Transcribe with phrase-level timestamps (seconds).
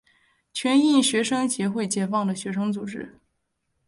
[0.51, 3.19] 全印学生协会解放的学生组织。